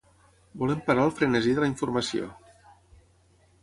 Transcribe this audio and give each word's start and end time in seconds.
Volem 0.61 0.81
parar 0.87 1.03
el 1.09 1.13
frenesí 1.19 1.55
de 1.59 1.65
la 1.67 1.71
informació. 1.75 2.35